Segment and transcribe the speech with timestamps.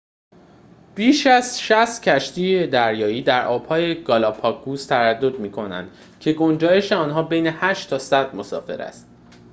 [0.95, 7.87] بیش از ۶۰ کشتی دریایی در آبهای گالاپاگوس تردد می‌کنند که گنجایش آنها بین ۸
[7.89, 9.07] تا ۱۰۰ مسافر است